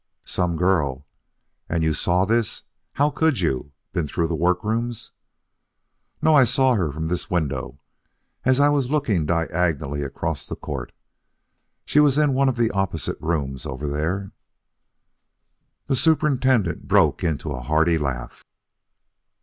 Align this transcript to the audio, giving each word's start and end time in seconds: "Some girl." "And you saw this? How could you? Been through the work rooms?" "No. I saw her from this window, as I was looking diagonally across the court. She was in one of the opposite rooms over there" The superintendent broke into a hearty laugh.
"Some 0.25 0.57
girl." 0.57 1.05
"And 1.69 1.83
you 1.83 1.93
saw 1.93 2.25
this? 2.25 2.63
How 2.93 3.11
could 3.11 3.39
you? 3.39 3.71
Been 3.93 4.07
through 4.07 4.29
the 4.29 4.35
work 4.35 4.63
rooms?" 4.63 5.11
"No. 6.23 6.33
I 6.33 6.43
saw 6.43 6.73
her 6.73 6.91
from 6.91 7.07
this 7.07 7.29
window, 7.29 7.77
as 8.43 8.59
I 8.59 8.67
was 8.69 8.89
looking 8.89 9.27
diagonally 9.27 10.01
across 10.01 10.47
the 10.47 10.55
court. 10.55 10.91
She 11.85 11.99
was 11.99 12.17
in 12.17 12.33
one 12.33 12.49
of 12.49 12.57
the 12.57 12.71
opposite 12.71 13.21
rooms 13.21 13.67
over 13.67 13.85
there" 13.87 14.31
The 15.85 15.95
superintendent 15.95 16.87
broke 16.87 17.23
into 17.23 17.51
a 17.51 17.61
hearty 17.61 17.99
laugh. 17.99 18.43